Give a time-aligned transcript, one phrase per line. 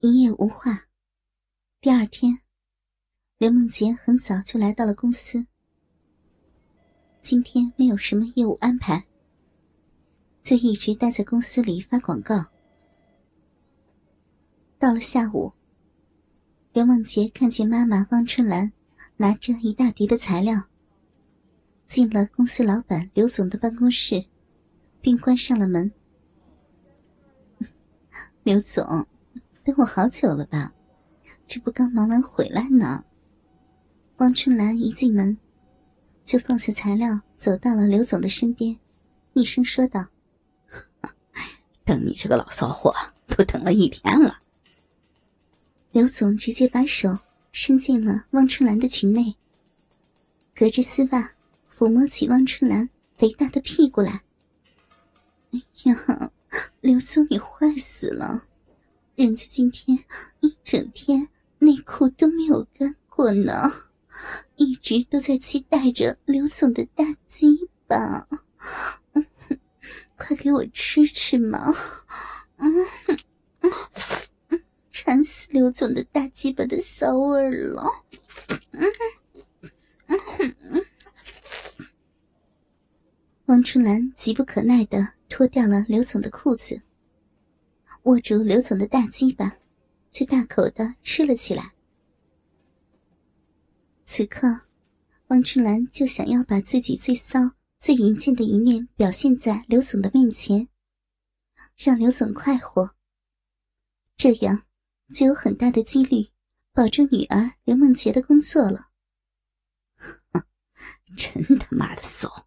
[0.00, 0.84] 一夜无话。
[1.80, 2.38] 第二天，
[3.36, 5.44] 刘梦洁很早就来到了公司。
[7.20, 9.08] 今天没有什么业务安排，
[10.40, 12.46] 就一直待在公司里发广告。
[14.78, 15.52] 到了下午，
[16.72, 18.72] 刘梦洁看见妈妈汪春兰
[19.16, 20.62] 拿着一大叠的材料，
[21.88, 24.24] 进了公司老板刘总的办公室，
[25.00, 25.90] 并关上了门。
[28.44, 29.04] 刘总。
[29.68, 30.72] 等我好久了吧？
[31.46, 33.04] 这不刚忙完回来呢。
[34.16, 35.36] 汪春兰一进门，
[36.24, 38.80] 就放下材料，走到了刘总的身边，
[39.34, 40.06] 厉声说道
[41.84, 42.94] ：“等你这个老骚货，
[43.26, 44.38] 都等了一天了。”
[45.92, 47.18] 刘总直接把手
[47.52, 49.36] 伸进了汪春兰的裙内，
[50.56, 51.32] 隔着丝袜
[51.70, 52.88] 抚摸起汪春兰
[53.18, 54.22] 肥大的屁股来。
[55.50, 56.32] 哎呀，
[56.80, 58.46] 刘总你坏死了！
[59.18, 59.98] 人家今天
[60.38, 63.68] 一整天内裤都没有干过呢，
[64.54, 68.28] 一直都在期待着刘总的大鸡巴，
[70.16, 71.74] 快给我吃吃嘛！
[72.58, 72.72] 嗯
[73.62, 74.60] 嗯，
[74.92, 77.90] 馋死刘总的大鸡巴的骚味了！
[78.70, 78.84] 嗯
[80.38, 80.86] 嗯
[83.46, 86.80] 王春兰急不可耐的脱掉了刘总的裤子。
[88.08, 89.58] 握住刘总的大鸡巴，
[90.10, 91.74] 就大口的吃了起来。
[94.06, 94.62] 此刻，
[95.26, 97.38] 汪春兰就想要把自己最骚、
[97.78, 100.70] 最淫贱的一面表现在刘总的面前，
[101.76, 102.94] 让刘总快活。
[104.16, 104.62] 这样，
[105.14, 106.30] 就有很大的几率
[106.72, 108.88] 保住女儿刘梦洁的工作了。
[111.14, 112.46] 真他妈的骚！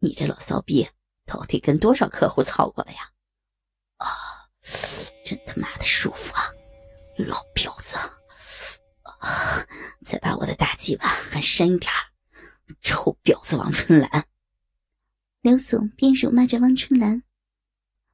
[0.00, 0.88] 你这老骚逼，
[1.24, 3.13] 到底跟多少客户操过了呀？
[5.24, 6.42] 真他妈的舒服啊，
[7.16, 7.96] 老婊子！
[9.02, 9.66] 啊，
[10.04, 11.90] 再把我的大鸡巴还深一点，
[12.82, 14.26] 臭婊子王春兰！
[15.40, 17.22] 刘总边辱骂着汪春兰，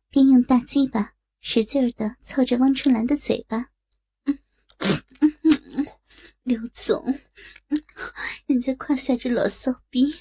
[0.08, 3.66] 边用大鸡巴使劲的操着汪春兰的嘴巴。
[6.42, 7.04] 刘总，
[8.46, 10.12] 人家胯下这老骚逼，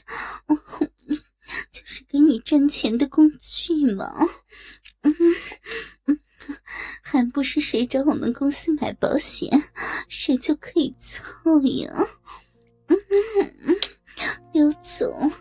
[1.72, 4.14] 就是给你赚钱的工具嘛。
[5.02, 5.14] 嗯，
[7.02, 9.50] 还不是谁找我们公司买保险，
[10.08, 12.08] 谁就可以操呀？
[12.88, 12.98] 嗯
[13.66, 13.76] 嗯，
[14.52, 15.32] 刘总，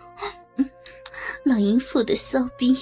[1.45, 2.75] 老淫妇的骚逼，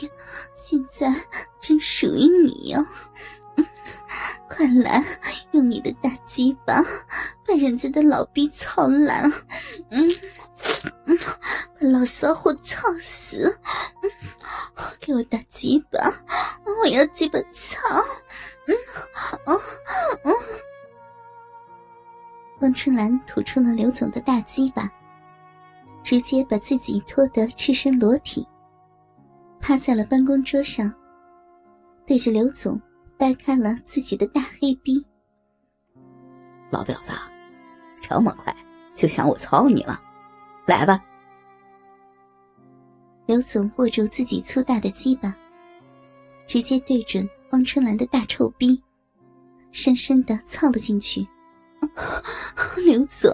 [0.56, 1.14] 现在
[1.60, 2.84] 真属于你呀！
[4.48, 5.04] 快来，
[5.52, 6.82] 用你的大鸡巴
[7.46, 9.30] 把人家的老逼操烂！
[9.90, 10.08] 嗯，
[10.56, 13.58] 把 老骚货操死！
[15.00, 16.12] 给我打鸡巴！
[16.82, 17.78] 我要鸡巴操！
[18.66, 18.74] 嗯，
[19.46, 19.54] 哦
[20.24, 20.32] 哦！
[22.60, 24.90] 汪春兰吐出了刘总的大鸡巴，
[26.02, 28.46] 直接把自己拖得赤身裸体，
[29.60, 30.92] 趴在了办公桌上，
[32.06, 32.80] 对着刘总
[33.18, 35.06] 掰开了自己的大黑逼。
[36.70, 37.12] 老婊子，
[38.02, 38.54] 这么快
[38.94, 40.00] 就想我操你了？
[40.66, 41.00] 来吧！
[43.24, 45.34] 刘总握住自己粗大的鸡巴，
[46.46, 48.82] 直接对准汪春兰的大臭逼，
[49.70, 51.26] 深深的操了进去。
[52.84, 53.32] 刘总，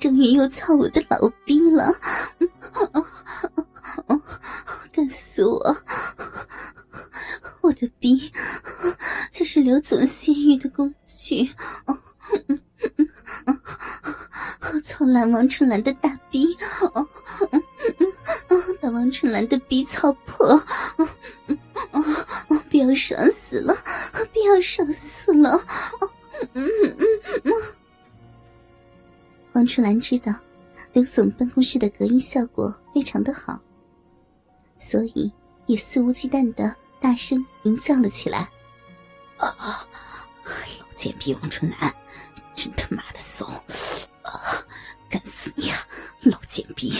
[0.00, 1.92] 终于又操我的老逼了，
[4.92, 5.76] 干死我！
[7.60, 8.32] 我的逼
[9.30, 11.48] 就是刘总泄欲的工具。
[14.82, 16.18] 操烂王春兰的大
[19.30, 20.60] 兰的逼操破，
[22.70, 23.74] 不要爽死了，
[24.32, 25.58] 不要爽死了！
[29.52, 30.34] 王春兰知道
[30.92, 33.60] 刘总办公室的隔音效果非常的好，
[34.76, 35.30] 所以
[35.66, 38.48] 也肆无忌惮的大声吟叫了起来
[39.38, 39.86] ：“啊，
[40.44, 41.94] 老贱逼王春兰，
[42.54, 43.46] 真他妈的骚！”
[44.22, 44.64] 啊
[45.08, 45.76] 干死你啊，
[46.22, 46.94] 老贱逼！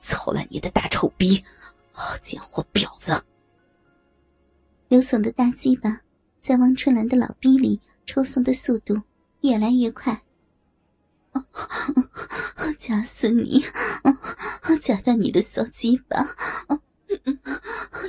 [0.00, 1.44] 操烂你的大臭逼！
[2.30, 3.24] 贱货婊子！
[4.86, 6.00] 刘总的大鸡巴
[6.40, 9.02] 在王春兰的老逼里抽送的速度
[9.40, 10.22] 越来越快。
[12.78, 13.64] 夹死你！
[14.80, 16.24] 夹断你的小鸡巴！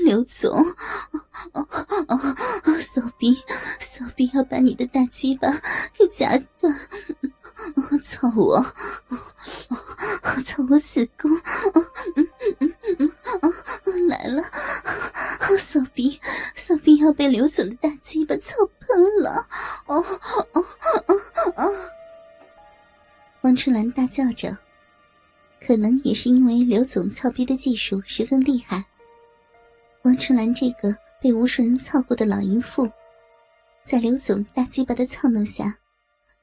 [0.03, 0.63] 刘总，
[2.79, 3.35] 骚逼，
[3.79, 5.51] 骚逼要把你的大鸡巴
[5.97, 6.71] 给夹断！
[8.03, 8.63] 操我！
[10.45, 11.31] 操我子宫
[14.11, 14.43] 了！
[15.57, 16.19] 骚逼，
[16.55, 19.47] 骚逼要被刘总的大鸡巴操喷了！
[19.87, 19.97] 哦
[20.53, 20.65] 哦
[21.07, 21.15] 哦
[21.55, 21.71] 哦！
[23.41, 24.55] 王春兰大叫着，
[25.59, 28.85] 可能也是因为刘总操逼的技术十分厉害。
[30.03, 32.87] 王春兰这个被无数人操过的老淫妇，
[33.83, 35.75] 在刘总大鸡巴的操弄下，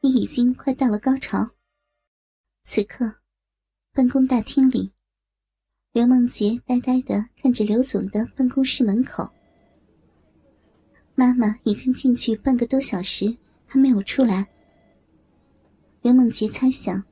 [0.01, 1.49] 也已经快到了高潮。
[2.65, 3.15] 此刻，
[3.95, 4.93] 办公大厅里，
[5.93, 9.29] 刘梦洁呆呆的看着刘总的办公室门口。
[11.19, 13.37] 妈妈已经进去半个多小时，
[13.67, 14.47] 还没有出来。
[16.01, 17.03] 刘梦洁猜想，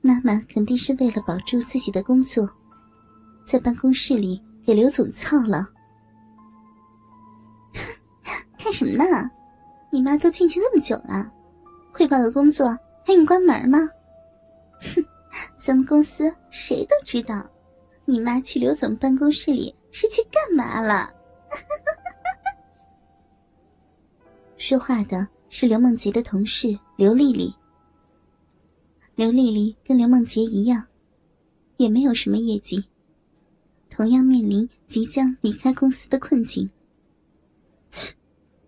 [0.00, 2.48] 妈妈肯定是为了保住自己的工作，
[3.46, 5.68] 在办公室里给刘总操了。
[8.58, 9.30] 看什么呢？
[9.92, 11.30] 你妈都进去这么久了，
[11.92, 12.68] 汇报个工作
[13.04, 13.78] 还用关门吗？
[14.80, 15.04] 哼，
[15.62, 17.46] 咱们公司谁都知道，
[18.06, 21.12] 你妈去刘总办公室里是去干嘛了。
[24.68, 27.50] 说话的是刘梦洁的同事刘丽丽。
[29.14, 30.86] 刘丽丽跟刘梦洁一样，
[31.78, 32.84] 也没有什么业绩，
[33.88, 36.68] 同样面临即将离开公司的困境。
[37.90, 38.14] 切，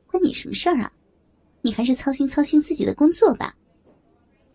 [0.07, 0.91] 关你什么事儿啊？
[1.61, 3.55] 你还是操心操心自己的工作吧。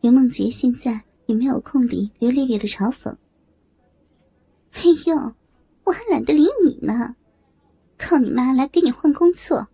[0.02, 3.16] 刘梦洁现在也没有空理刘丽丽的嘲讽。
[4.72, 5.36] 哎呦，
[5.84, 7.16] 我还懒得理你呢，
[8.00, 9.68] 靠你妈来给你换工作，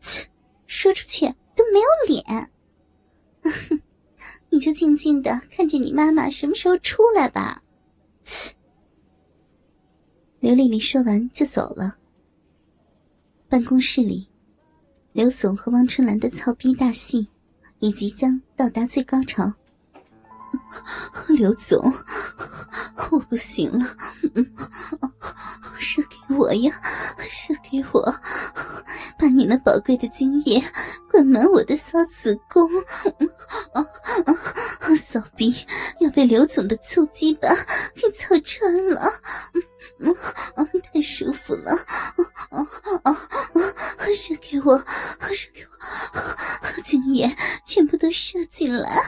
[0.00, 0.28] 切！
[0.66, 2.50] 说出去都没有脸，
[4.50, 7.62] 你就静静的看着你妈妈什么时候出来吧。
[10.40, 11.96] 刘丽丽说完就走了。
[13.48, 14.28] 办公室里，
[15.12, 17.28] 刘总和汪春兰的操逼大戏
[17.78, 19.52] 已即将到达最高潮。
[21.28, 21.92] 刘总，
[23.10, 23.86] 我不行了，
[25.78, 26.80] 射给我呀，
[27.28, 28.14] 射给我！
[29.18, 30.62] 把你那宝贵的精液
[31.10, 32.68] 灌满我的骚子宫，
[34.98, 35.54] 骚逼
[36.00, 37.48] 要被刘总的粗鸡巴
[37.94, 39.10] 给操穿了，
[40.92, 41.72] 太舒服了！
[44.14, 44.78] 射给我，
[45.32, 49.02] 射给我，精液全部都射进来！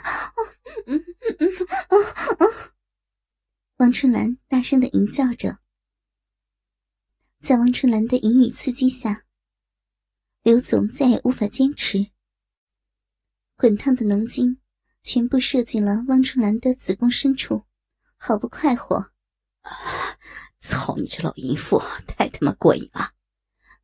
[3.76, 5.58] 王春兰大声的吟叫着，
[7.40, 9.24] 在王春兰的言语刺激下。
[10.42, 12.10] 刘总再也无法坚持，
[13.56, 14.60] 滚烫的浓精
[15.02, 17.64] 全部射进了汪春兰的子宫深处，
[18.16, 19.12] 好不快活！
[20.60, 23.12] 操你这老淫妇，太他妈过瘾了！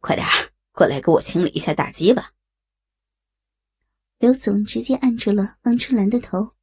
[0.00, 0.26] 快点
[0.73, 2.32] 过来给我清理一下大鸡巴！
[4.19, 6.53] 刘总直接按住了汪春兰的头，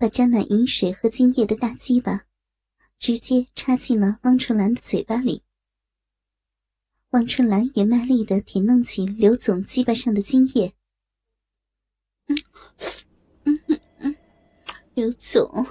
[0.00, 2.24] 把沾满饮水和精液的大鸡巴
[2.98, 5.42] 直接插进了汪春兰的嘴巴里。
[7.10, 10.72] 汪春兰也卖力的舔弄起刘总鸡巴上的精液。
[12.28, 12.36] 嗯
[13.44, 14.16] 嗯嗯嗯，
[14.94, 15.66] 刘总，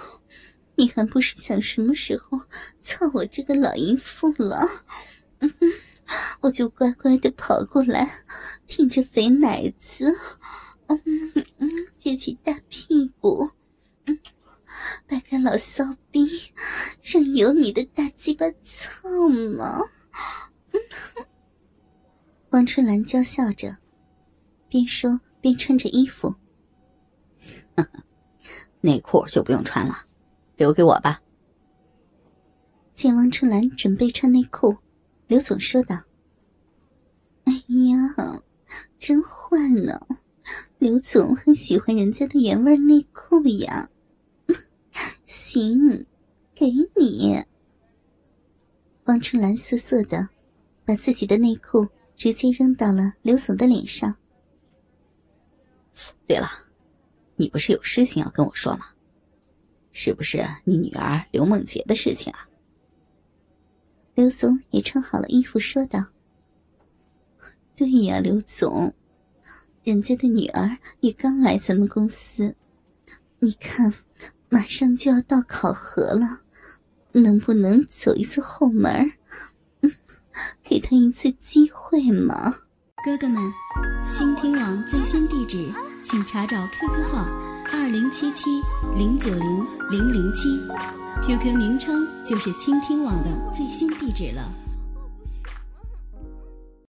[0.75, 2.39] 你还不是想什么时候
[2.83, 4.59] 操我这个老淫妇了？
[5.39, 5.67] 嗯哼，
[6.41, 8.23] 我就乖乖的跑过来，
[8.67, 10.15] 挺着肥奶子，
[10.85, 11.01] 嗯
[11.57, 11.67] 嗯，
[11.99, 13.49] 撅起大屁股，
[14.09, 14.19] 嗯，
[15.07, 16.27] 摆开老骚逼，
[17.03, 19.07] 任由你的大鸡巴操
[19.55, 19.83] 吗？
[22.49, 23.77] 王春兰娇笑着，
[24.67, 26.33] 边说边穿着衣服。
[28.81, 30.05] 内裤就不用穿了，
[30.57, 31.21] 留给我吧。
[32.95, 34.75] 见王春兰准备穿内裤，
[35.27, 35.95] 刘总说道
[37.45, 38.41] ：“哎呀，
[38.97, 39.99] 真坏呢！
[40.79, 43.87] 刘总很喜欢人家的原味内裤呀。
[45.49, 46.05] 行，
[46.53, 47.43] 给你。”
[49.05, 50.29] 王春兰瑟瑟的
[50.85, 51.87] 把自己的内裤。
[52.19, 54.13] 直接扔到了刘总的脸上。
[56.27, 56.49] 对了，
[57.37, 58.87] 你不是有事情要跟我说吗？
[59.93, 62.45] 是不是你女儿刘梦洁的事情啊？
[64.15, 66.05] 刘总也穿好了衣服，说道
[67.73, 68.93] ：“对呀，刘总，
[69.85, 72.53] 人家的女儿也刚来咱们公司，
[73.39, 73.93] 你看，
[74.49, 76.41] 马上就要到考核了，
[77.13, 79.11] 能不能走一次后门？”
[79.81, 79.91] 嗯
[80.63, 82.53] 给他一次机会嘛！
[83.05, 83.41] 哥哥们，
[84.11, 85.71] 倾听网最新地址，
[86.03, 87.27] 请查找 QQ 号
[87.71, 88.45] 二零七七
[88.95, 90.59] 零九零零零七
[91.25, 94.51] ，QQ 名称就是倾听网的最新地址了。